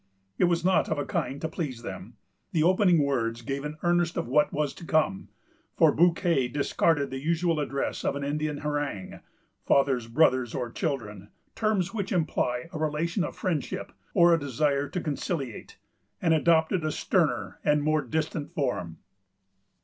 It 0.39 0.45
was 0.45 0.65
not 0.65 0.89
of 0.89 0.97
a 0.97 1.05
kind 1.05 1.39
to 1.41 1.47
please 1.47 1.83
them. 1.83 2.15
The 2.53 2.63
opening 2.63 3.03
words 3.03 3.43
gave 3.43 3.63
an 3.63 3.77
earnest 3.83 4.17
of 4.17 4.27
what 4.27 4.51
was 4.51 4.73
to 4.73 4.83
come; 4.83 5.29
for 5.77 5.91
Bouquet 5.91 6.47
discarded 6.47 7.11
the 7.11 7.21
usual 7.21 7.59
address 7.59 8.03
of 8.03 8.15
an 8.15 8.23
Indian 8.23 8.57
harangue: 8.61 9.19
fathers, 9.63 10.07
brothers, 10.07 10.55
or 10.55 10.71
children,——terms 10.71 11.93
which 11.93 12.11
imply 12.11 12.67
a 12.73 12.79
relation 12.79 13.23
of 13.23 13.35
friendship, 13.35 13.91
or 14.15 14.33
a 14.33 14.39
desire 14.39 14.89
to 14.89 15.01
conciliate,——and 15.01 16.33
adopted 16.33 16.83
a 16.83 16.91
sterner 16.91 17.59
and 17.63 17.83
more 17.83 18.01
distant 18.01 18.55
form. 18.55 18.97